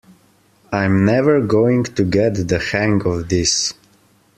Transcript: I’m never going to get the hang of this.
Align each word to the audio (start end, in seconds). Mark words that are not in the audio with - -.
I’m 0.71 1.05
never 1.05 1.39
going 1.41 1.83
to 1.83 2.03
get 2.03 2.47
the 2.47 2.57
hang 2.57 3.03
of 3.05 3.29
this. 3.29 3.75